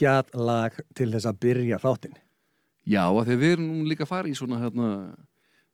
[0.00, 2.16] geggjað lag til þess að byrja þáttinn.
[2.88, 4.88] Já, af því að við erum nú líka að fara í svona, hérna,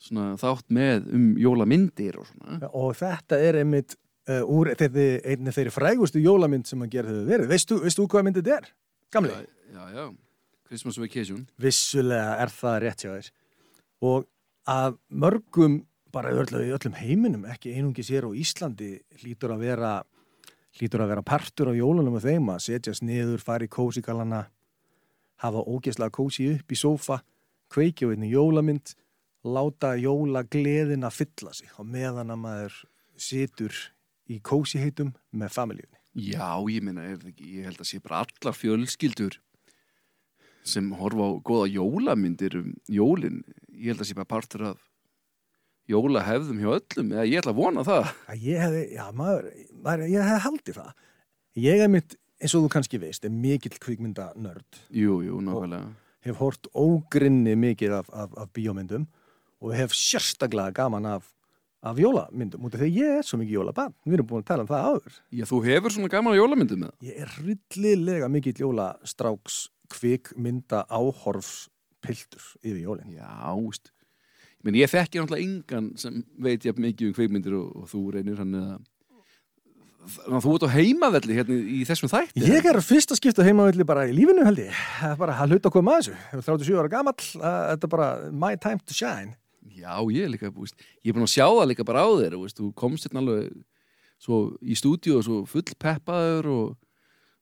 [0.03, 2.71] svona þátt með um jólamyndir og svona.
[2.75, 3.97] Og þetta er einmitt
[4.29, 7.51] uh, úr þeirri, einni þeirri frægustu jólamynd sem að gera hefur verið.
[7.55, 8.71] Veistu, veistu hvað myndið þetta er?
[9.15, 9.35] Gamli?
[9.37, 9.45] Já,
[9.77, 10.07] já, já.
[10.67, 11.45] Christmas Vacation.
[11.63, 13.31] Vissulega er það rétt hjá þér.
[14.07, 14.27] Og
[14.67, 15.79] að mörgum,
[16.13, 19.93] bara í öllum, heiminum, ekki einungis hér á Íslandi, hlýtur að vera,
[20.77, 24.47] hlýtur að vera partur á jólunum og þeim að setjast niður, fara í kósigalana,
[25.43, 27.21] hafa ógeðslega kósi upp í sófa,
[27.73, 28.95] kveikja á einni jólamynd,
[29.47, 32.81] láta jólagleðin að fylla sig og meðan að maður
[33.17, 33.77] situr
[34.29, 36.01] í kósiheitum með familíunni.
[36.17, 36.87] Já, ég
[37.29, 39.37] ekki, ég held að sé bara allar fjölskyldur
[40.67, 43.43] sem horfa á góða jólamyndir um jólin.
[43.71, 44.81] Ég held að sé bara partur af
[45.91, 48.09] jólahefðum hjá öllum, eða ég ætla að vona það.
[48.33, 49.51] að ég hefði, já maður,
[49.85, 50.91] maður ég hefði haldið það
[51.67, 55.93] ég er mitt, eins og þú kannski veist er mikill kvikmynda nörd Jú, jú, nákvæmlega.
[56.27, 59.07] hef hort ógrinni mikið af, af, af bíómyndum
[59.63, 61.31] og hef sérstaklega gaman af,
[61.87, 64.51] af jólamyndum út af því að ég er svo mikið jólabann við erum búin að
[64.51, 68.29] tala um það áður Já, þú hefur svona gaman á jólamyndum með ég er hryllilega
[68.35, 69.63] mikill jólastráks
[69.95, 71.69] kvikmynda áhorfs
[72.05, 73.93] piltur yfir jólin Já, veist.
[74.67, 78.43] Meina, ég þekki náttúrulega engan sem veit ég mikið um kveikmyndir og, og þú reynir
[78.43, 78.77] hann eða
[80.07, 82.43] Þannig að þú ert á heimavelli hérna í þessum þætti.
[82.47, 84.77] Ég er fyrst að skipta heimavilli bara í lífinu held ég.
[85.01, 86.15] Það er bara að hluta að koma að þessu.
[86.15, 89.35] Ég er 37 ára gamall, að þetta er bara my time to shine.
[89.77, 92.37] Já, ég er líka, búist, ég er búin að sjá það líka bara á þér,
[92.39, 93.49] veist, þú komst hérna alveg
[94.23, 96.69] svo í stúdíu og svo full peppaður og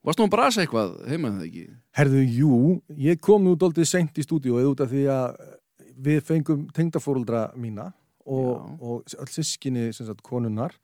[0.04, 1.66] varst nú að brasa eitthvað heima það ekki?
[2.00, 2.56] Herðu, jú,
[3.04, 5.36] ég kom nú doldið seint í stúdíu út af því að
[5.96, 7.90] við fengum tengdafóruldra mína
[8.24, 10.74] og, og öll sískinni, sagt, konunnar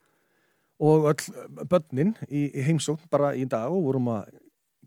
[0.81, 4.33] og öll börnin í, í heimsókn bara í dag og vorum að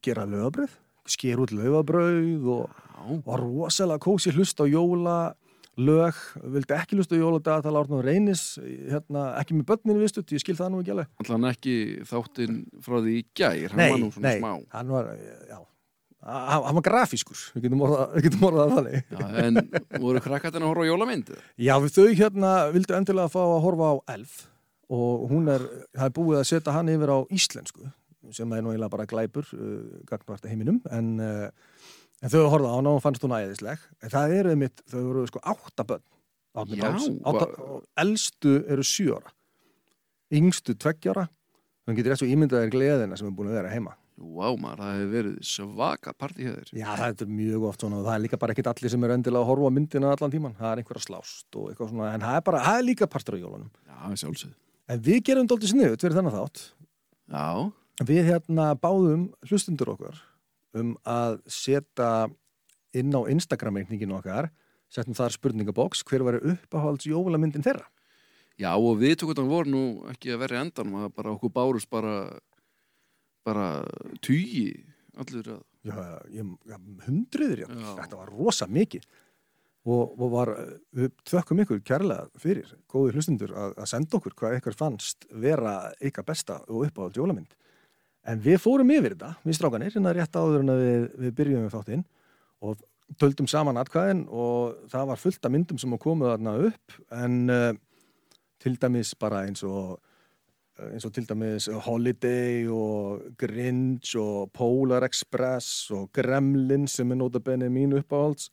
[0.03, 0.73] gera lögabröð,
[1.09, 5.33] sker út lögabröð og var rosalega kósi hlust á jóla
[5.79, 6.17] lög,
[6.53, 10.43] vildi ekki hlust á jóladag það lárna á reynis, hérna, ekki með börninu vistut, ég
[10.43, 11.13] skil það nú ekki alveg.
[11.23, 11.75] Allan ekki
[12.09, 14.51] þáttinn frá því í gær, hann var nú svona nei, smá.
[14.75, 15.09] hann var,
[15.49, 15.57] já
[16.23, 17.81] hann hann var grafískur, við getum
[18.47, 19.09] orðað, þannig.
[19.11, 19.59] Já, en
[20.03, 21.41] voru krakkarnir að horfa á jólamyndið?
[21.59, 24.37] Já, þau hérna vildu endilega fá að horfa á Elf
[24.93, 25.63] og hún er,
[25.95, 27.89] það er búið að setja hann yfir á íslensku
[28.33, 31.47] sem er nú eiginlega bara glæpur uh, gagnvart heiminum en, uh,
[32.23, 33.81] en þau horfðu á hana og fannst hún æðisleg.
[34.03, 36.03] En það eru einmitt, þau eru sko átta börn
[36.53, 39.33] átni Já, báls, hva- átta, og elstu eru sjö ára
[40.33, 41.27] yngstu tveggjára
[41.83, 44.95] þannig getur rétt svo ímyndaðir gleðina sem er búin að vera heima Vá maður, það
[44.97, 46.71] hefur verið svaka partíhjöður.
[46.73, 49.13] Já, það er mjög oft svona og það er líka bara ekkit allir sem er
[49.17, 52.09] endilega að horfa á myndina allan tíman það er einhver að slást og eitthvað svona
[52.15, 54.53] en það er bara, það er líka partur á jólunum Já, sjálfsögð.
[54.93, 56.63] En við gerum dóltið sniðut fyrir þennan þátt.
[57.33, 57.47] Já,
[58.01, 60.17] Við hérna báðum hlustundur okkar
[60.73, 62.07] um að setja
[62.97, 64.49] inn á Instagram-reikninginu okkar,
[64.89, 67.85] setjum þar spurningabóks, hver var uppáhalds jólamyndin þeirra?
[68.57, 71.89] já og við tókum voru nú ekki að vera í endan, maður bara okkur bárust
[71.89, 72.39] bara,
[73.45, 73.67] bara
[74.23, 74.71] tugi,
[75.19, 75.95] allir að, Já,
[76.31, 76.77] ég, ja,
[77.07, 77.67] hundruður, já.
[77.67, 77.89] Já.
[77.97, 79.03] Þetta var rosa mikið.
[79.83, 80.51] Og, og var,
[80.95, 85.73] við þökkum ykkur kærlega fyrir, góði hlustundur, að, að senda okkur hvað ykkur fannst vera
[85.99, 87.51] ykkar besta og uppáhalds jólamynd.
[88.31, 91.65] En við fórum yfir þetta, við strákanir, hérna rétt áður en að við, við byrjum
[91.65, 92.05] við þáttinn
[92.63, 92.85] og
[93.19, 97.35] töldum saman atkvæðin og það var fullt af myndum sem að komu þarna upp en
[97.51, 97.73] uh,
[98.63, 99.97] til dæmis bara eins og
[100.81, 107.69] eins og til dæmis Holiday og Grinch og Polar Express og Gremlin sem er notabenni
[107.69, 108.49] mín uppáhalds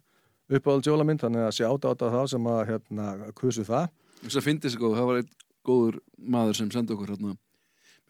[0.50, 3.06] uppáhalds jólamynd, þannig að sjá átta á þá sem að hérna
[3.38, 3.86] kusu það.
[4.24, 5.30] Þess að fyndi sig góð, það var einn
[5.70, 6.00] góður
[6.34, 7.36] maður sem sendi okkur hérna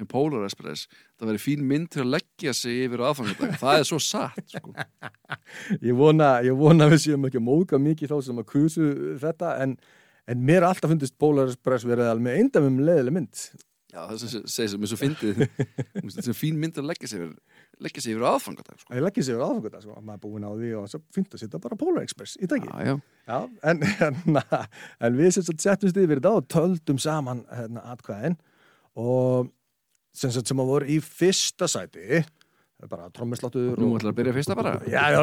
[0.00, 0.86] með Polar Express,
[1.20, 4.46] það væri fín mynd til að leggja sig yfir á aðfangadag, það er svo satt,
[4.48, 4.72] sko.
[5.88, 8.86] ég vona, ég vona að við séum ekki móka mikið þá sem að kusu
[9.20, 9.74] þetta en,
[10.24, 13.44] en mér alltaf fundist Polar Express verið alveg eindamum leðileg mynd
[13.90, 15.40] Já, það sem segir sem er svo fyndið,
[16.22, 18.90] er fín mynd að leggja sig yfir, sig yfir aðfangadag, sko.
[18.92, 19.96] að ég leggja sér aðfangut sko.
[19.98, 22.70] maður er búin á því og svo fint að setja bara Polar Express í dagi
[22.70, 22.94] Já, já,
[23.26, 23.38] Já,
[23.72, 24.42] en, en,
[25.08, 28.38] en við sem settumst yfir þetta og töldum saman hérna, atkvæðin.
[29.00, 29.50] Og
[30.14, 32.22] sem, sem að voru í fyrsta sæti
[32.88, 34.76] bara trommisláttur Nú ætlar að byrja fyrsta bara?
[34.88, 35.18] Já, já,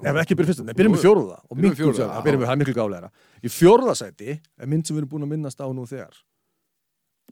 [0.00, 2.22] ef, ekki byrjum fyrsta, byrjum við fjóruða og Byrjum við fjórða, já.
[2.24, 3.10] byrjum við, það er miklu gálegra
[3.42, 6.16] í fjórða sæti er mynd sem við erum búin að minnast á nú þegar.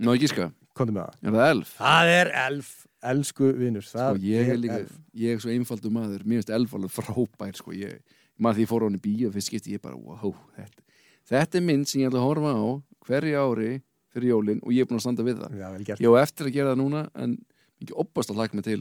[0.05, 0.51] Ná ekki ska,
[0.81, 1.19] komdu með það.
[1.29, 1.75] Er það elf?
[1.79, 2.71] það er elf,
[3.13, 4.97] elsku vinur Sko, það ég er líka, elf.
[5.25, 6.25] ég er svo einfaldur maður.
[6.25, 7.73] Mér finnst elf alveg frábær sko.
[7.77, 8.01] ég,
[8.41, 10.85] maður því ég fór á hann í bíó fyrst skipti ég bara, wow, þetta,
[11.31, 12.65] þetta er mynd sem ég ætla að horfa á
[13.07, 13.71] hverju ári
[14.11, 15.53] fyrir jólin og ég er búin að standa við það.
[15.61, 16.01] Já, vel gert.
[16.03, 17.37] Ég á eftir að gera það núna en
[17.81, 18.81] ekki oppast að hlaka mig til.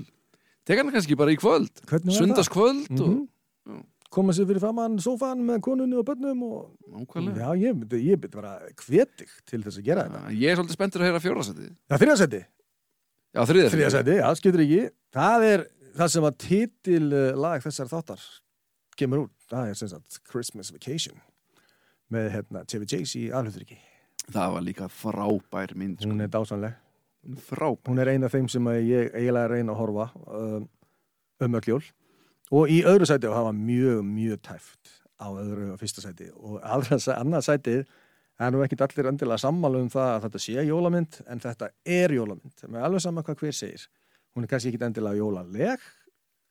[0.65, 1.69] Tek hann kannski bara í kvöld.
[1.85, 2.09] Það?
[2.17, 3.27] Sundagskvöld og
[3.69, 3.83] Mhm.
[4.09, 6.59] Koma sér fyrir framann sófan með konunni og börnum og
[6.89, 7.39] nákvæmlega.
[7.45, 10.21] Já, ég myndi, ég myndi bara hvetig til þess að gera þetta.
[10.29, 12.41] Já, Ég er svolítið spenntur að heyra fjórðarsætið það er þriðasæti,
[13.29, 14.79] Já, þriðja þriðasæti, já, skiptir ekki.
[15.13, 15.65] Það er
[15.99, 18.23] það sem að titil uh, lag þessar þáttar
[18.99, 21.21] kemur út, það er sem sagt Christmas Vacation
[22.09, 23.77] með hérna Chevy Chase í alhuturiki
[24.33, 26.09] Það var líka frábær mynd sko.
[26.11, 26.73] hún er dásanleg
[27.45, 27.89] Frábær.
[27.89, 30.05] Hún er ein af þeim sem ég eiginlega reyna að horfa
[30.39, 30.67] um,
[31.43, 31.81] um öll jól
[32.55, 36.29] og í öðru sæti og það var mjög, mjög tæft á öðru og fyrsta sæti.
[36.35, 40.67] Og annað sætið það er nú ekkit allir endilega sammála um það að þetta sé
[40.69, 42.63] jólamynd en þetta er jólamynd.
[42.67, 43.85] Með alveg sama hvað hver segir.
[44.35, 45.85] Hún er kannski ekkit endilega jólaleg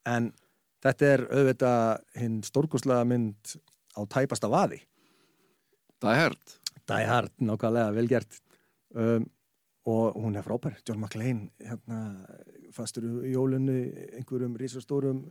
[0.08, 0.30] en
[0.84, 3.58] þetta er auðvitað hinn stórkostlega mynd
[3.98, 4.82] á tæpasta vaði.
[5.98, 6.58] Það er hært
[6.88, 8.38] Die Hard, nákvæmlega, vel gert.
[8.96, 9.26] Um,
[9.88, 10.78] og hún er frábær.
[10.88, 11.98] John McClane hérna,
[12.72, 13.80] fastur í jólunni
[14.18, 15.22] einhverjum risastórum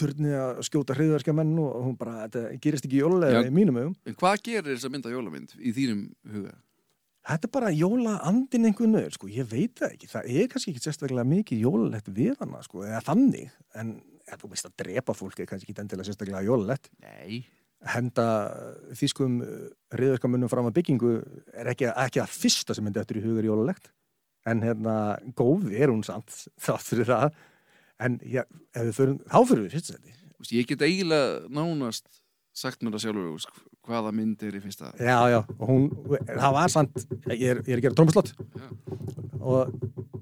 [0.00, 3.96] turni að skjóta hriðverkja menn og hún bara, þetta gerist ekki jólulega í mínum augum.
[4.06, 6.04] En hvað gerir þess að mynda jólamynd í þínum
[6.34, 6.54] huga?
[7.22, 10.08] Þetta er bara jóla andin einhvern veginn, sko, ég veit það ekki.
[10.10, 13.52] Það er kannski ekki sérstaklega mikið jólulegt við hana, sko, eða þannig.
[13.78, 13.92] En
[14.30, 17.42] ef þú veist að drepa fólk er kannski ekki endilega sérstaklega jólulegt Nei.
[17.92, 18.26] Henda
[18.94, 19.40] þýskum
[19.98, 21.16] riðverkamunum fram að byggingu
[21.58, 23.90] er ekki, ekki að fyrsta sem myndi eftir í hugur jólulegt
[24.46, 24.94] en hérna
[25.38, 26.30] góð er hún samt
[26.62, 27.40] þátt fyrir það
[28.06, 28.42] en já,
[28.96, 29.98] förum, þá fyrir við veist,
[30.52, 32.08] Ég get eiginlega nánast
[32.52, 33.52] sagt mér það sjálfur
[33.86, 34.92] hvaða mynd er í fyrsta.
[35.00, 35.86] Já, já, og hún,
[36.28, 38.66] það var samt ég er, ég er að gera trómmuslott Já.
[39.40, 39.72] og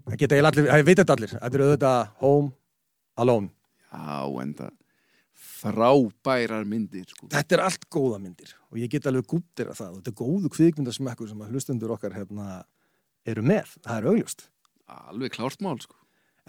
[0.07, 1.35] það geta eiginlega allir, það veit þetta allir.
[1.37, 2.53] Þetta eru auðvitað Home
[3.21, 3.51] Alone.
[3.91, 4.77] Já, en það
[5.61, 7.29] frábærar myndir sko.
[7.29, 8.55] þetta er allt góða myndir.
[8.73, 9.91] Og ég get alveg gúttir að það.
[9.93, 12.63] Og þetta er góðu kvikmyndasmekkur sem að hlustundur okkar hérna
[13.29, 14.47] eru með, það er augljóst.
[15.11, 16.00] Alveg klárt mál sko.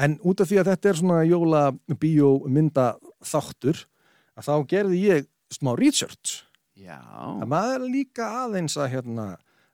[0.02, 1.64] En út af því að þetta er svona jóla
[2.02, 2.88] bíómynda
[3.28, 3.84] þáttur
[4.40, 6.42] að þá gerði ég smá research
[6.80, 9.26] Já að maður er líka aðeins að hérna,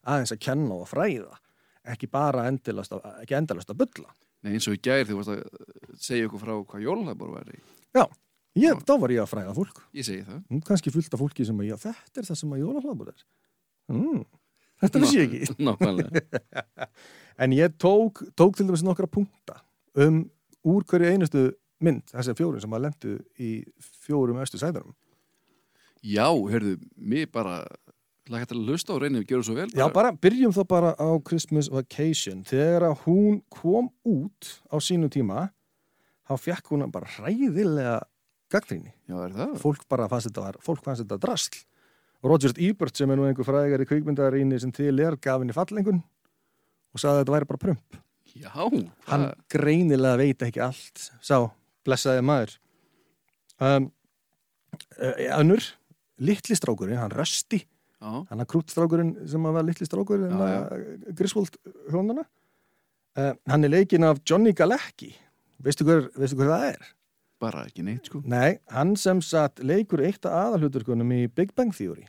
[0.04, 1.38] aðeins að kenna og fræða
[1.88, 3.06] ekki bara endilast að,
[3.38, 4.10] endalast að bulla.
[4.44, 5.44] Nei, eins og í gær þú varst að
[6.04, 7.62] segja ykkur frá hvað jólaðbor væri
[7.96, 8.04] Já,
[8.60, 9.80] ég, þá var ég að fræða fólk.
[9.98, 12.58] Ég segi það Nú kannski fullt af fólki sem að, já, þetta er það sem
[12.58, 13.24] að jólahlaðbúr er.
[13.94, 14.26] Mm,
[14.84, 15.56] þetta vissi ég ekki.
[15.70, 16.90] Nákvæmlega
[17.46, 19.62] En ég tók, tók til dæmis nokkra punkta
[19.98, 20.22] um
[20.68, 21.50] úr hverju einustu
[21.84, 23.52] mynd, þessi fjórum sem að lendu í
[24.06, 24.96] fjórum östu sæðarum.
[26.06, 27.62] Já, heyrðu, mér bara
[28.28, 31.10] til að hlusta og reynið að gera svo vel Já, bara byrjum þá bara á
[31.26, 32.44] Christmas Vacation.
[32.48, 35.48] Þegar að hún kom út á sínu tíma,
[36.28, 38.02] þá fekk hún bara hræðilega
[38.52, 38.94] gagnrýni.
[39.08, 39.56] Já, er það?
[39.64, 41.64] Fólk bara fannst þetta, var, fólk fannst þetta drasl.
[42.28, 47.00] Roger Ebert sem er nú einhver fræðigari kvikmyndarinni sem til er gaf henni fallengun og
[47.02, 48.00] sagði að þetta væri bara prump.
[48.42, 49.36] Já, Hann hvað?
[49.54, 51.38] greinilega veit ekki allt, sá,
[51.88, 52.58] blessaði maður.
[53.58, 53.88] Um,
[55.00, 55.64] uh, önnur,
[56.22, 57.64] litli strákurinn, hann rösti,
[57.98, 61.56] Já, hann að krútstrákurinn sem var litli strákurinn Já, já, Griswold
[61.90, 62.28] hjónana
[63.18, 65.16] uh, hann er leikinn af Johnny Galecki.
[65.66, 66.94] Veistu hver, veistu hver það er?
[67.42, 68.22] bara ekki neitt sko.
[68.26, 72.08] Nei, hann sem satt leikur eitt af aðalhuturkunum í Big Bang Theory.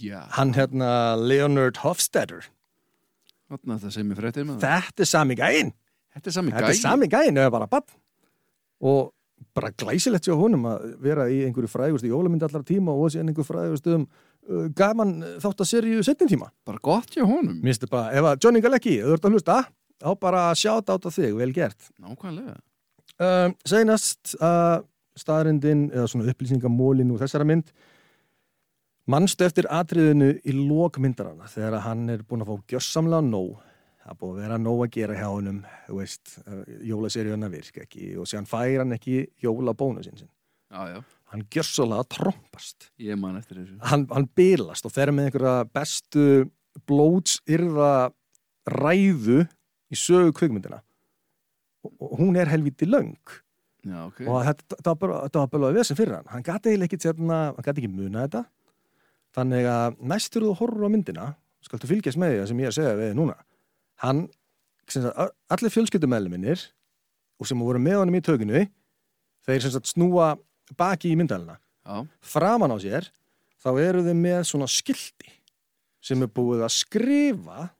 [0.00, 2.46] Já, hann hérna Leonard Hofstadter
[3.50, 5.72] það sem ég fréttir með það þetta er sami gæinn.
[6.10, 7.98] Þetta er sami þetta gæi er sami gæinn, eða bara bann
[8.80, 9.10] og
[9.56, 13.48] bara glæsilegt hjá honum að vera í einhverju frægustu jólamynd allar tíma og síðan einhverju
[13.48, 16.50] frægustu um uh, gaman þátt að serju setjum tíma.
[16.68, 17.58] Bara gott hjá honum.
[17.58, 19.58] Mér finnst þetta bara, ef að Johnny Galecki, þú ert að hlusta,
[20.00, 21.90] þá bara sjátt átt á þig, vel gert.
[22.00, 22.56] Nákvæmlega.
[23.20, 24.86] Um, Seinast að
[25.20, 27.72] staðrindin, eða svona upplýsingamólin úr þessara mynd,
[29.10, 33.54] mannstu eftir atriðinu í lokmyndarana, þegar hann er búin að fá gjössamlega nóg,
[34.00, 35.30] það er búin að vera nóg að gera hjá
[35.96, 40.30] veist, uh, jólaseríuna virka ekki og síðan fær hann ekki jólabónusinn sinn.
[40.70, 41.00] Já, já,
[41.30, 42.90] Hann gjössamlega trompast.
[42.98, 43.76] ég man eftir þessu.
[43.86, 46.24] Hann, hann bylast og fer með einhverja bestu
[46.90, 48.10] blótsyrða
[48.66, 49.44] ræðu
[49.90, 50.80] í sögu kvikmyndina.
[51.86, 53.14] Og, hún er helviti löng.
[53.86, 54.24] Já, ok.
[54.26, 55.20] Og þetta, var bara,
[55.70, 56.26] að vesen fyrir hann.
[56.34, 58.42] Hann gæti ekki, hérna, hann gæti ekki muna þetta
[59.36, 61.30] þannig að næstur þú horfur á myndina
[61.64, 63.36] skaltu fylgjast með því að sem ég er að segja við núna.
[64.00, 64.22] Hann,
[64.90, 66.62] sem sagt, allir fjölskyldumæli minnir
[67.40, 68.64] og sem voru með honum í tökunu
[69.46, 70.32] þeir sem sagt snúa
[70.78, 71.58] baki í myndalina.
[71.84, 73.08] Já, framan á sér
[73.60, 75.32] þá eru þeir með svona skilti
[76.04, 77.70] sem er búið að skrifa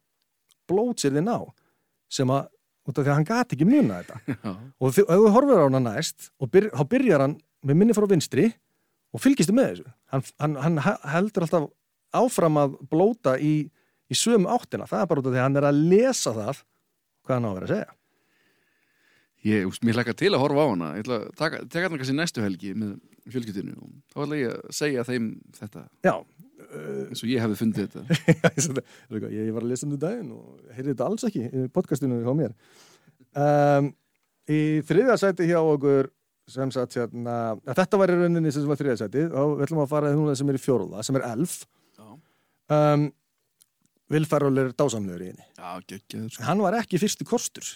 [0.69, 1.41] blótsirðin á
[2.11, 2.49] sem að,
[2.89, 4.21] út af því að hann gati ekki muna þetta.
[4.45, 7.97] Já, og ef þú horfir á hana næst og byr, þá byrjar hann með minni
[7.97, 8.51] frá vinstri
[9.15, 9.93] og fylgistu með þessu.
[10.15, 11.69] Hann, hann, hann he- heldur alltaf
[12.21, 13.55] áfram að blóta í,
[14.11, 14.87] í sömu áttina.
[14.91, 16.63] Það er bara út af því að hann er að lesa það
[17.27, 17.97] hvað hann á að vera að segja.
[19.41, 20.89] Ég, úst, mér hlakka til að horfa á hana.
[20.99, 22.91] Ég ætla að taka, hana kannski næstu helgi með
[23.31, 25.85] fjölskyldinu og þá ætla ég að segja þeim þetta.
[26.05, 26.13] Já,
[27.09, 28.03] eins og ég hefði fundið þetta.
[29.31, 32.19] Ég, ég var að lesa um þetta daginn og heyrði þetta alls ekki í podcastinu
[32.21, 32.53] hjá mér.
[33.41, 33.89] Um,
[34.51, 36.11] í þriðja sæti hjá okkur
[36.53, 37.37] sem sagt hérna
[37.69, 40.51] þetta var í rauninni sem var þriðja sæti og við ætlum að fara núna sem
[40.53, 41.61] er í fjóruða sem er elf.
[42.71, 43.09] Um,
[44.11, 45.45] Vilfarról er dásamlegur í henni.
[45.59, 46.45] Já geggjaður sko.
[46.49, 47.67] hann var ekki fyrstu kostur.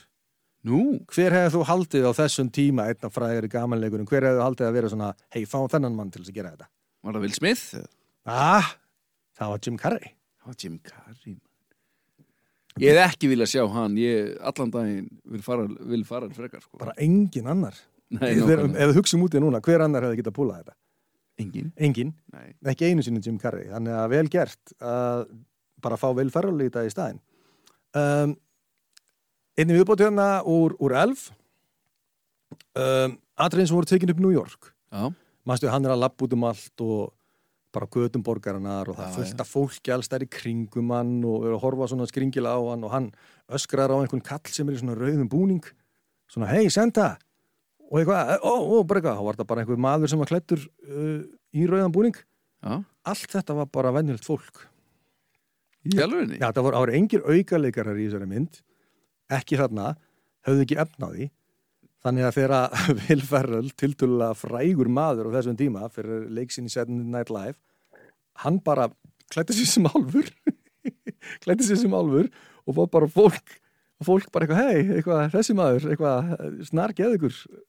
[0.64, 0.80] Nú,
[1.12, 4.44] hver hefði þú haldið á þessum tíma einn af fræðir í gamanleikurinn, hver hefði þú
[4.46, 6.68] haldið að vera svona hei, fá þennan mann til að gera þetta?
[7.04, 7.64] Var það Will Smith?
[8.24, 8.70] ah,
[9.36, 10.14] það var Jim Carrey.
[10.40, 11.34] Það var Jim Carrey.
[12.82, 13.98] Ég hef ekki viljað sjá hann.
[14.00, 16.80] Ég allan daginn vil fara, vil fara frekar sko.
[16.80, 17.76] bara engin annar
[18.20, 20.76] Við hugsim út í núna, hver annar hefði getað púlað þetta?
[21.42, 22.52] Engin engin, Nei.
[22.70, 23.66] ekki einu sinni Jim Carrey.
[23.72, 25.24] Þannig að vel gert að
[25.82, 27.18] bara fá vel ferrali í þetta í staðinn.
[27.98, 28.36] Um,
[29.58, 31.26] einnig viðbóti hérna úr, úr elf.
[32.78, 34.70] Um, atriðin sem voru tekin upp New York.
[34.94, 35.10] Já,
[35.44, 37.12] Manstu, hann er að labba út um allt og
[37.74, 41.48] bara gödum borgarinnar og það Já, fullt af fólki alls þær í kringum hann og
[41.48, 43.08] er að horfa svona skringila á hann og hann
[43.58, 45.66] öskrar á einhvern kall sem er í svona rauðum búning.
[46.30, 47.16] Svona hei, senda
[47.94, 50.64] og eitthvað, ó, ó, bara eitthvað þá var þetta bara einhver maður sem var klættur
[50.90, 51.20] uh,
[51.54, 52.16] í rauðan búning.
[52.64, 52.80] Já,
[53.12, 54.64] allt þetta var bara venjulegt fólk.
[55.94, 58.60] Alvegni Já, það voru, voru engir aukaleikarar í þessari mynd.
[59.38, 59.94] Ekki þarna,
[60.48, 61.30] höfðu ekki efnaði
[62.04, 67.06] þannig að þegar Will Ferrell tiltölulega frægur maður á þessum tíma fyrir leiksin í Saturday
[67.14, 67.56] Night Live
[68.44, 68.88] hann bara
[69.32, 70.26] klætti sér sem álfur.
[71.44, 72.28] Klætti sér sem álfur
[72.64, 73.54] og var bara fólk
[74.00, 76.34] og fólk bara eitthvað, hei, eitthvað, þessi maður eitthvað,
[76.68, 77.62] snar geðugur og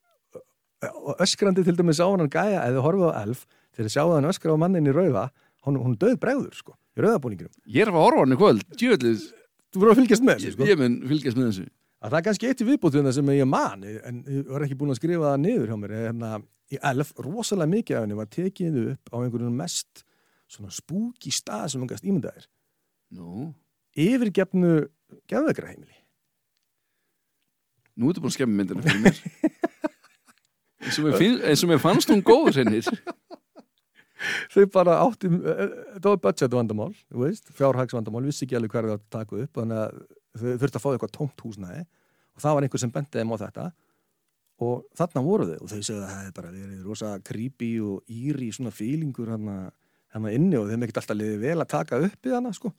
[1.22, 4.58] öskrandi til dæmis á hann gæja eða horfið á elf þegar sjáðu hann öskra á
[4.60, 5.28] mannin í rauða
[5.66, 9.28] hún, hún döð bregður, sko, í rauðabúninginum Ég er að horfa hann í kvöld Djöðlis,
[9.72, 10.68] þú voru að fylgjast með þessu, sko.
[10.68, 11.66] Ég mun fylgjast með þessu.
[11.96, 14.92] Að það er kannski eitt í viðbútuna sem ég man en ég var ekki búin
[14.92, 15.94] að skrifa það niður hjá mér.
[16.04, 16.32] Hérna,
[16.70, 20.04] í elf, rosalega mikið af henni var tekið upp á einhverjum mest
[20.46, 22.46] svona spúki stað sem hengast ímyndaðir.
[23.16, 23.48] Nú,
[23.96, 24.74] yfirgefnu
[25.30, 25.96] gefðagra heimili
[27.96, 29.20] nú ertu búin að skemmi myndina fyrir mér
[31.04, 32.88] eins og mér, fannst hún góður hennir
[34.52, 35.64] þau bara átti eh,
[35.96, 39.60] þetta var budget vandamál, þú veist, fjárhagsvandamál vissi ekki alveg hvað það að taka upp
[39.60, 39.98] þannig að
[40.36, 41.82] þau þurfti að fá eitthvað tómt húsnæði
[42.36, 43.66] og það var einhver sem benti þeim á þetta
[44.66, 48.16] og þarna voru þau og þau segðu að það hefði bara verið rosa creepy og
[48.16, 52.32] íri svona fílingur hann inni og þeim ekkert alltaf liði vel að taka upp í
[52.32, 52.72] hana sko.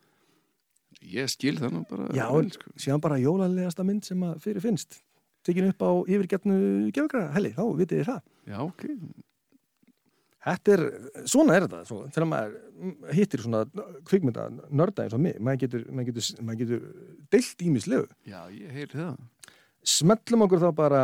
[1.05, 2.71] Ég skil þannig bara Já, sko.
[2.79, 4.97] síðan bara jólalegasta mynd sem að fyrir finnst
[5.47, 6.59] tekin upp á yfirgefnu
[6.95, 8.85] gefgra heli, þá vitið þið það Já, ok
[10.47, 10.83] Þetta er,
[11.27, 13.63] svona er þetta svo, þegar maður hittir svona
[14.07, 16.85] kvikmynda nörda eins og mig, maður getur, maður getur, maður getur
[17.33, 18.05] deilt ímislegu.
[18.29, 19.17] Já, ég heyri það
[19.87, 21.01] Smellum okkur þá bara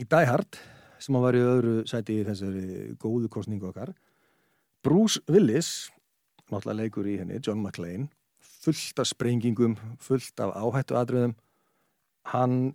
[0.00, 0.58] í Die Hard
[1.02, 3.92] sem að var í öðru sæti í þessari góðu kostningu okkar.
[4.84, 5.90] Bruce Willis,
[6.48, 8.08] náttúrulega leikur í henni, John McClane,
[8.64, 11.36] fullt af sprengingum, fullt af áhættu atriðum.
[12.32, 12.74] Hann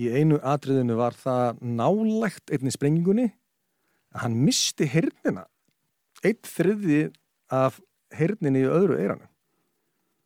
[0.00, 3.28] í einu atriðinu var það nálægt einni sprengingunni.
[4.14, 5.44] Að hann misti hernina
[6.26, 7.04] eitt þriði
[7.54, 7.78] af
[8.14, 9.28] herninni í öðru eiranu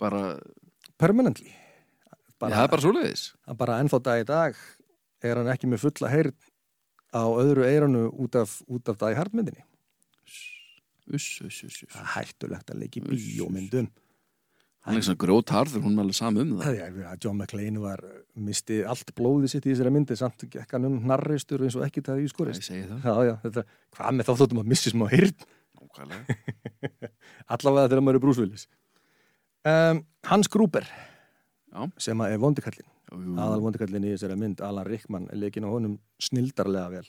[0.01, 0.39] Bara,
[0.99, 1.53] permanently.
[1.53, 3.27] Já, það er bara svoleiðis.
[3.47, 4.57] að bara ennþá dag í dag
[5.25, 6.35] er hann ekki með fulla heyrn
[7.15, 9.63] á öðru eiranu út af, út af dag í hardmyndinni
[11.05, 11.93] Uss, uss, uss, uss.
[11.93, 13.27] Það er hættulegt að uss.
[13.37, 13.91] bíómyndum
[14.85, 16.79] Hann er svona grótharður, hún er alveg sama um það.
[16.79, 18.03] Það að John McClane var
[18.37, 22.05] misti allt blóðið sitt í þessari myndi samt gekk hann um hnarreistur eins og ekki
[22.05, 23.65] það í Ég skorist segi það, já, já, þetta,
[23.97, 25.47] hvað með þá þóttum að missi smá heyrn
[25.81, 26.39] nákvæmlega.
[27.57, 28.67] Allavega þegar maður er brúsvilis
[29.65, 31.81] um, Hans Gruber Já.
[32.05, 37.07] sem er vondikallin aðal vondikallin í þessari mynd Alan Rickman leikinn á honum snildarlega vel.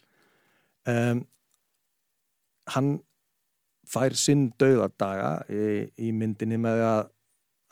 [0.85, 1.23] Um,
[2.75, 2.91] hann
[3.89, 7.01] fær sinn dauðadaga í, í myndinni með að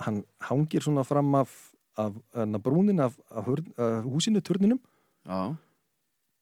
[0.05, 1.51] hann hangir svona fram af,
[1.97, 4.81] af, af brúnin af, af, af húsinu, turninum
[5.23, 5.55] Já,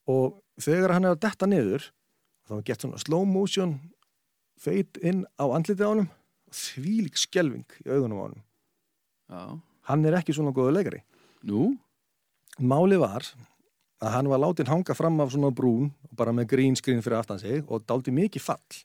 [0.09, 1.91] og þegar hann er að detta niður
[2.47, 3.77] þá er gett svona slow motion
[4.61, 6.09] feit inn á andlitið á honum
[6.49, 8.43] og þvílík skelving í augunum á honum.
[9.31, 9.41] Já.
[9.89, 11.01] Hann er ekki svona góðu leikari.
[11.47, 11.71] Nú,
[12.59, 13.25] Máli var
[14.01, 17.39] að hann var látin hanga fram af svona brún bara með green screen fyrir aftan
[17.41, 18.81] sig og dáldi mikið fall.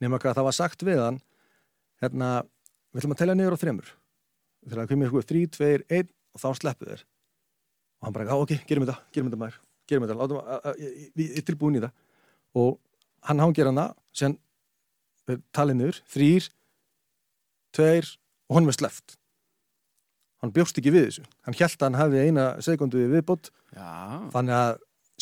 [0.00, 1.20] Nema hvað það var sagt við hann
[2.02, 2.30] hérna,
[2.92, 3.90] við ætlum að telja niður á þremur.
[4.62, 7.04] Þegar það kemur sko þrý, tveir, einn og þá sleppu þeir
[8.02, 11.02] og hann bara, já ok, gerum gerum þetta maður gerum þetta, látum að, að, að,
[11.18, 11.92] við erum tilbúin í það.
[12.58, 12.72] Og
[13.28, 13.84] hann hangir hana
[14.16, 14.36] sem
[15.54, 16.48] talið niður, þrýr
[17.72, 18.08] tveir
[18.50, 19.16] og honum er sleppt.
[20.42, 21.26] Hann bjóst ekki við þessu.
[21.46, 23.52] Hann held að hann hefði eina sekundu við viðbót.
[23.76, 23.92] Já,
[24.34, 24.72] þannig að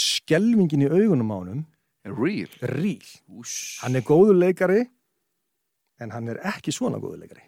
[0.00, 1.60] skelvingin í augunum á honum
[2.06, 2.48] er real?
[2.64, 2.72] Er
[3.36, 3.78] Ús.
[3.82, 4.86] hann er góður leikari
[6.00, 7.44] en hann er ekki svona góður leikari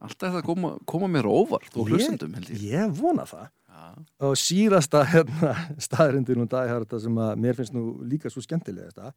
[0.00, 2.62] Alltaf það koma, koma mér óvart og hlustendum held ég.
[2.72, 3.50] ég vona það.
[3.70, 3.82] Já,
[4.28, 5.50] og síðasta hérna,
[5.88, 9.12] staðrindin og Die Hard sem að mér finnst nú líka svo skemmtilega þetta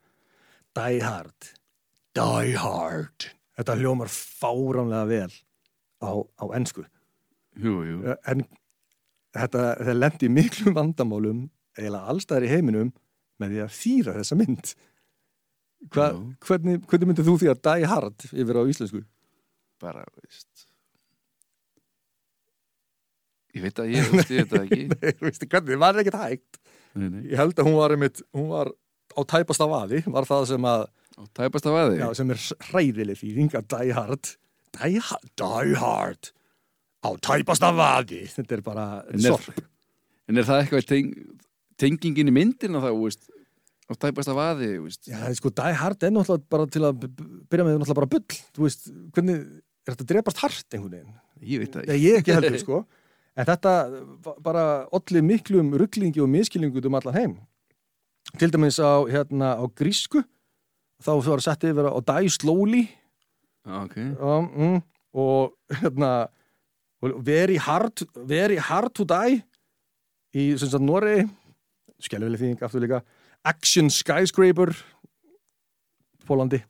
[0.79, 1.49] Die Hard.
[2.17, 3.29] Die Hard.
[3.55, 5.31] Þetta hljómar fáránlega vel
[6.03, 6.83] á, á ennsku
[7.63, 8.15] jú, jú.
[8.27, 8.43] En
[9.35, 11.45] þetta, það lendi í miklum vandamálum
[11.77, 12.91] eiginlega allstæðar í heiminum
[13.39, 14.75] með því að þýra þessa mynd.
[15.93, 16.11] Hva,
[16.43, 19.05] hvernig, hvernig myndir þú því að Die Hard yfir á íslensku?
[19.83, 20.47] bara, veist
[23.53, 24.81] Ég veit að ég veist ég þetta ekki.
[24.93, 26.59] Nei, veistu hvernig, það var ekkert hægt?
[26.93, 27.21] Nei, nei.
[27.31, 28.71] ég held að hún var einmitt, hún var
[29.13, 30.87] á tæpasta vaði, var það sem að
[31.21, 32.39] Og tæpast af aði já, sem er
[32.71, 34.29] hræðileg þýðing að Die Hard
[34.79, 36.29] Die Hard, die hard
[37.05, 38.23] á tæpasta vaði.
[38.33, 39.59] Þetta er bara En er- sorp.
[40.31, 41.11] En er það eitthvað teng,
[41.77, 43.29] tengingin í myndina þá, veist
[43.85, 45.05] á tæpast af aði, veist?
[45.11, 48.65] Já, sko, Die Hard er náttúrulega bara til að byrja með náttúrulega bara bull, þú
[48.65, 49.43] veist, hvernig
[49.85, 51.15] er þetta drepast hart einhvern veginn?
[51.53, 52.81] Ég veit það Nei, ég ekki heldur, sko.
[53.33, 53.73] En þetta
[54.45, 54.63] bara
[54.93, 57.33] olli miklum rugglingi og miskilningu um allan heim.
[58.37, 60.21] Til dæmis á, hérna, á grísku,
[61.01, 62.83] þá var sett yfir á Die Slowly.
[63.65, 63.97] Já, ok.
[64.19, 64.79] Um, mm,
[65.13, 66.27] og hérna,
[67.01, 69.41] very hard, very hard to die
[70.33, 71.25] í, sem sagt, Noregi,
[72.01, 73.01] skelvileg þýðing aftur líka,
[73.45, 74.73] Action Skyscraper,
[76.27, 76.61] Pólandi,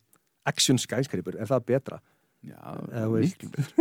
[0.48, 2.00] Action Skyscraper, er það betra?
[2.44, 2.60] Já,
[3.08, 3.72] miklu betur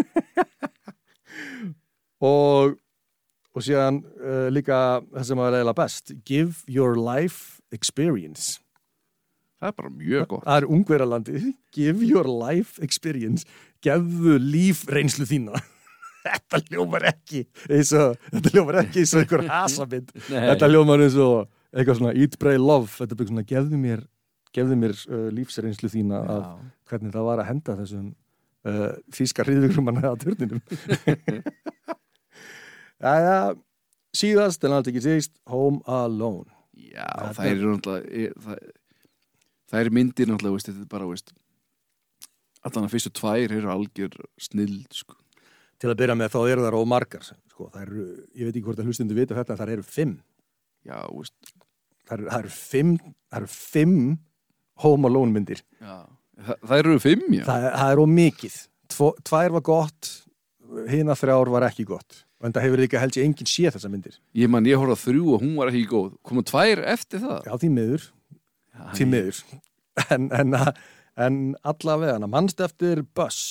[2.22, 2.76] og,
[3.52, 4.76] og síðan uh, líka
[5.10, 8.60] það sem var eiginlega best Give your life experience.
[9.62, 10.46] Það er bara mjög gott.
[10.46, 11.42] Það er ungverjalandi
[11.74, 13.46] Give your life experience.
[13.82, 15.62] Gefðu lífreynslu þína.
[16.26, 20.44] Þetta hljómar ekki eins og, þetta hljómar ekki eins og einhver hasamind Nei.
[20.52, 22.92] þetta hljómar eins og eitthvað svona eat, pray, love.
[22.94, 24.04] Þetta bara svona gefðu mér,
[24.54, 26.52] gefðu mér uh, lífsreynslu þína af Já.
[26.92, 28.86] hvernig það var að henda þessum uh,
[29.18, 30.62] þýska hriðvigurum að að turninum
[33.02, 33.36] Jæja,
[34.16, 36.46] síðast en allt ekki síðst Home Alone.
[36.76, 38.58] Já, Þetta- það er náttúrulega er- það,
[39.72, 41.32] það er myndir náttúrulega, veist, þetta er bara, veist
[42.64, 45.16] allan að fyrstu tvær eru algjör snill, sko.
[45.82, 48.04] Til að byrja með þá eru það ómargar sko, eru,
[48.38, 50.12] ég veit ekki hvort að hlustundu vita þetta það eru fimm.
[50.86, 50.98] Já,
[52.06, 52.92] það eru, það eru fimm,
[53.30, 54.18] það eru fimm
[54.82, 55.62] Home Alone myndir.
[55.80, 56.06] Já
[56.42, 57.42] Þa, Það eru fimm, já.
[57.44, 58.54] Það, það er ómikið
[58.88, 60.08] Tvo, tvær var gott
[60.88, 64.16] hina þrjár var ekki gott en það hefur líka held ég enginn séð þessa myndir.
[64.38, 66.10] Ég man, ég horfði að þrjú og hún var ekki góð.
[66.26, 67.46] Koma tvær eftir það?
[67.46, 68.08] Já því miður,
[68.72, 69.40] Já, því miður.
[70.08, 70.54] En, en,
[71.20, 73.42] en allavega mannst eftir Buzz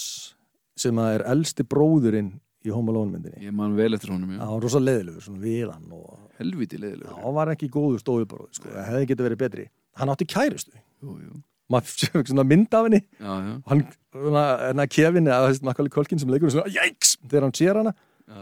[0.82, 2.32] sem að er elsti bróðurinn
[2.66, 3.42] í Home Alone myndinni.
[3.46, 4.42] Ég man vel eftir honum, já.
[4.42, 8.50] Það var rosa leðilegur, svona viðan og Helviti Já, leiðilegur hann var ekki góður stóðubróð,
[8.58, 9.66] sko, það hefði getið verið betri.
[10.02, 10.76] Hann átti kærustu.
[11.02, 11.40] Jú, jú.
[11.72, 13.86] Maður svona mynd af henni, Já, já, hann,
[14.18, 17.94] hann að kefin, eða þessi Macaulay Culkin sem leikur svona, jæks, þegar hann sér hana.
[18.28, 18.42] já.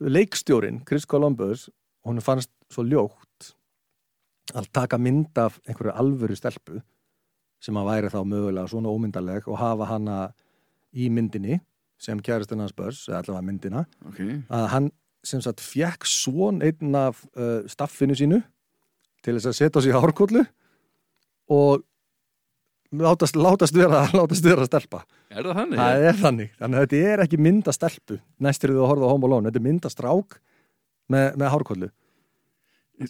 [0.00, 1.68] Leikstjórin, Chris Columbus,
[2.04, 3.54] hún fannst svo ljótt
[4.54, 6.80] að taka mynd af einhverju alvöru stelpu
[7.64, 10.18] sem að væri þá mögulega svona ómyndaleg og hafa hana
[10.92, 11.60] í myndinni
[12.00, 14.20] sem kæristinn hans börs, eða allavega myndina, Ok,
[14.52, 14.90] að hann
[15.24, 18.42] sem sagt fjekk svon einn af uh, staffinu sínu
[19.24, 20.42] til þess að setja sig hárkóllu
[21.54, 21.84] og
[22.92, 25.04] látast, látast vera látast vera stelpa.
[25.30, 25.80] er það þannig?
[25.80, 26.54] Það er þannig.
[26.60, 29.50] Þannig að þetta er ekki mynda stelpu næstir þú að horfa á Home Alone.
[29.50, 30.40] Þetta er mynda strák
[31.12, 31.90] með, með hárkóllu.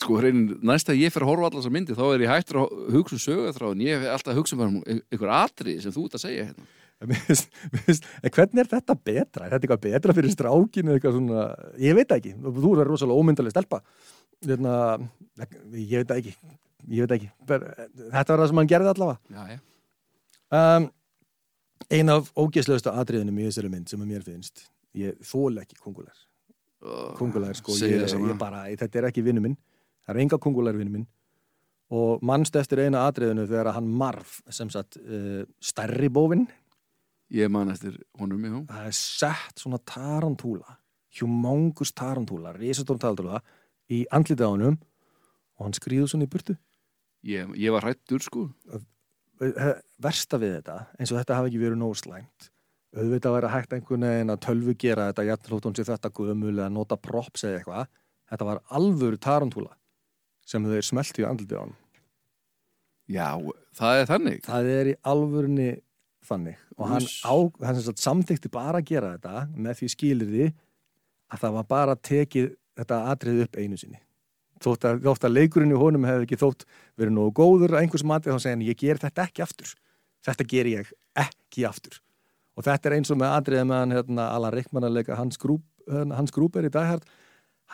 [0.00, 2.62] Sko, hreinin, næst að ég fer að horfa allar þessa myndi þá er ég hættur
[2.62, 6.16] að hugsa um sögutráðin ég hef alltaf að hugsa um einhver atri sem þú ert
[6.16, 6.64] að segja hérna
[7.04, 9.44] En hvernig er þetta betra?
[9.44, 10.94] Er þetta eitthvað betra fyrir strákinu?
[10.94, 11.46] Eitthvað svona,
[11.82, 12.34] ég veit ekki.
[12.40, 13.80] Þú er rosalega ómyndaleg stelpa.
[14.44, 14.76] Þarna,
[15.74, 16.34] ég veit ekki.
[16.90, 17.30] Ég veit ekki.
[17.48, 19.18] Þetta var það sem hann gerði allavega.
[19.32, 19.60] Já,
[20.54, 20.84] Um,
[21.90, 26.14] ein af ógeðslegustu atriðinum í þessari mynd sem að mér finnst ég þól ekki kongular
[27.18, 29.56] kongular sko, ég, ég bara, þetta er ekki vinnu minn.
[30.04, 31.06] Það er enga kongular vinnu minn.
[31.94, 36.46] Og mannst eftir eina atriðinu þegar hann marf sem sagt uh, stærri bófin
[37.34, 38.56] Ég man eftir honum, já.
[38.68, 40.76] Það er sett svona tarantúla
[41.20, 43.40] humongous tarantúla, risastórum tarantúla
[43.92, 44.78] í honum
[45.54, 46.56] og hann skrýður svona í burtu
[47.24, 48.48] ég, ég var hrættur sko.
[50.02, 52.50] Versta við þetta, eins og þetta hafi ekki verið nógu slæmt
[52.94, 56.52] auðvitað að vera hægt einhvern veginn að tölvu gera þetta jætnlótt hún sé þetta guðmul
[56.52, 57.88] eða nota props eða eitthvað.
[58.30, 59.72] Þetta var alvöru tarantúla
[60.46, 61.74] sem þau smelti í andliti á hann
[63.10, 63.36] Já,
[63.76, 64.38] það er þannig.
[64.46, 65.70] Það er í alvörunni
[66.24, 66.60] þannig.
[66.78, 67.34] Og hann, á,
[67.66, 70.46] hann samþykti bara að gera þetta með því skilir því
[71.34, 74.00] að það var bara tekið þetta atrið upp einu sinni
[74.62, 76.64] þótt að, þótt að leikurinn í honum hefði ekki þótt
[77.00, 79.74] verið nógu góður að einhvers mati þá segja hann ég ger þetta ekki aftur.
[80.24, 82.00] Þetta ger ég ekki aftur.
[82.54, 85.40] Og þetta er eins og með atriðið með hann hérna, Alan Rickman að leika hans
[85.40, 87.04] grúp hans grúp er í daghært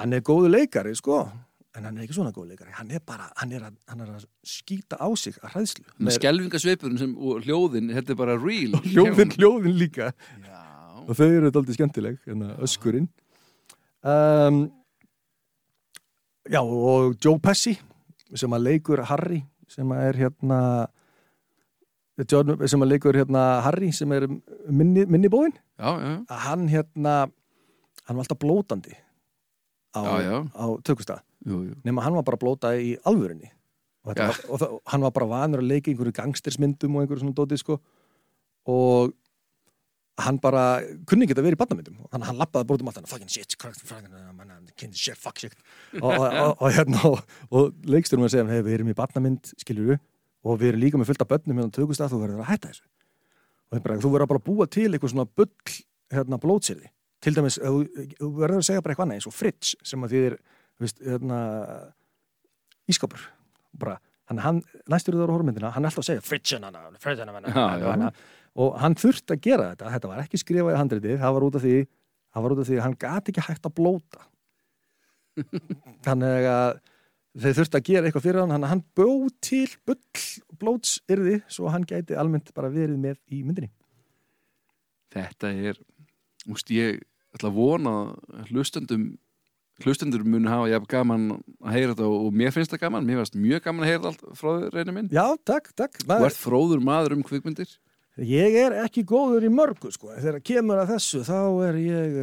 [0.00, 1.20] hann er góðu leikari sko
[1.76, 2.72] en hann er ekki svona góðu leikari.
[2.74, 5.84] Hann er bara, hann er að, hann er að skýta á sig að hræðslu.
[6.02, 8.80] Með skelfingasveipurinn sem, og hljóðin, þetta er bara real.
[8.90, 10.08] Hljóðin, hljóðin líka.
[10.42, 10.64] Já,
[11.04, 13.06] og þau eru daldið skemmtileg hérna, öskurinn.
[14.02, 14.64] Um,
[16.50, 17.76] já og Joe Pesci
[18.34, 20.60] sem að leikur Harry sem að er hérna
[22.28, 24.26] John, sem að leikur hérna Harry sem er
[24.68, 27.14] minni, minni bóin já, já, að hann hérna
[28.04, 28.96] hann var alltaf blótandi
[29.94, 30.64] á, á
[31.46, 31.80] jú.
[31.86, 33.50] nema hann var bara blóta í alvörinni
[34.04, 37.36] og, var, og það, hann var bara vanur að leika einhverju gangstersmyndum og einhverju svona
[37.36, 37.76] dótið sko.
[38.70, 39.12] Og
[40.26, 40.62] hann bara
[41.08, 43.10] kunni ekki að vera í badnamyndum þannig að hann lappaði bara út um allt hann
[43.10, 45.56] fucking shit, crack, of shit, fuck shit.
[46.00, 49.52] Og, og, og, hérna og, og leiksturum að segja hann, hey, við erum í badnamynd
[49.60, 49.98] skilur
[50.44, 52.70] og við erum líka með fullt af börnum hérna á tökustað, þú verður að hætta
[52.70, 52.86] þessu.
[53.70, 55.74] Og bara, þú verður bara að búa til eitthvað svona bull
[56.10, 60.06] hérna blótsirði til dæmis, þú verður að segja bara eitthvað annað eins og fridge sem
[60.06, 60.36] að þið er
[60.80, 61.40] veist, hérna,
[62.90, 63.26] ískapur
[63.80, 63.98] bara,
[64.30, 67.42] hann, hann, næstur þú á horfmyndina hann er alltaf að segja fridge hana, fridge hana,
[67.52, 68.10] Já, já.
[68.58, 71.58] Og hann þurfti að gera þetta, þetta var ekki skrifað í handritið, það var út
[71.58, 71.76] af því
[72.30, 74.24] það var út af því að hann gat ekki hægt að blóta.
[76.06, 76.72] Þannig að
[77.40, 78.54] þeir þurfti að gera eitthvað fyrir hann.
[78.58, 79.08] Að hann bó
[79.44, 80.00] til bull
[80.60, 83.70] blótsyrði svo hann gæti almennt bara verið með í myndinni.
[85.10, 85.80] Þetta er,
[86.50, 87.00] úst, ég
[87.34, 87.94] ætla að vona
[88.50, 89.12] hlustendum
[89.80, 91.22] hlustendur muni hafa jafn gaman
[91.64, 94.24] að heyra þetta og mér finnst það gaman, mér finnst mjög gaman að heyra allt
[94.36, 95.08] frá reyni minn.
[95.08, 95.96] Já, takk, takk.
[96.04, 97.70] Þú ert fróður maður um kvikmyndir.
[98.18, 102.16] Ég er ekki góður í mörgu sko þegar kemur að þessu þá er ég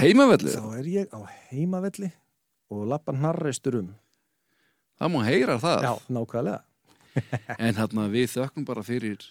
[0.00, 1.20] heimavellið, þá er ég á
[1.50, 2.08] heimavelli
[2.72, 3.92] og lappa hnarreistur um
[4.98, 5.84] það má heyra það.
[5.86, 6.64] Já, nákvæmlega
[7.64, 9.22] En hérna við þökkum bara fyrir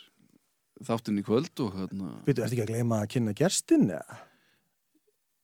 [0.86, 4.20] þáttinn í kvöld og hérna, Býtu, ertu ekki að gleyma að kynna gerstin eða?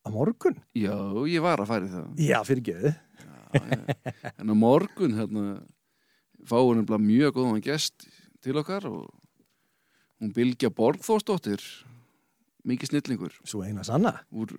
[0.04, 0.58] Á morgun?
[0.76, 0.94] já,
[1.32, 2.08] ég var að færi það.
[2.20, 2.92] Já, fyrir geðu.
[4.36, 5.44] En á morgun hérna,
[6.44, 8.08] fáum við mjög góðan gest
[8.44, 9.08] til okkar og
[10.24, 11.62] hún Bilgja Borgþórsdóttir,
[12.64, 14.54] mikið snillingur, Svo eina sanna úr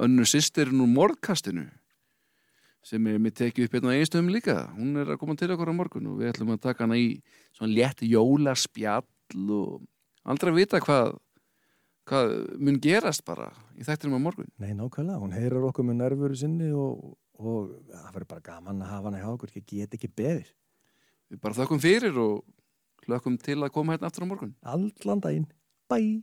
[0.00, 1.66] önnu sýstirinn úr morgkastinu
[2.80, 4.54] sem er með tekið upp hérna á einstöðum líka.
[4.72, 7.18] Hún er að koma til okkar á morgun og við ætlum að taka hana í
[7.52, 9.82] svona létt jólaspjall og
[10.24, 11.18] aldrei að vita hvað
[12.08, 14.48] hvað mun gerast bara í þættinum á morgun.
[14.58, 18.94] Nei, nákvæmlega, hún heyrar okkur með nervuru sinni og, og það verður bara gaman að
[18.94, 20.48] hafa hana hjá okkur ég get ekki beðið
[21.30, 22.40] Við bara þökkum fyrir og
[23.06, 24.56] hlökkum til að koma hérna aftur á morgun.
[24.64, 25.48] Allan daginn,
[25.90, 26.20] bye